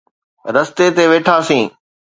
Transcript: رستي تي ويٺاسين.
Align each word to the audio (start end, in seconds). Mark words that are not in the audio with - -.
رستي 0.55 0.85
تي 0.95 1.03
ويٺاسين. 1.11 1.65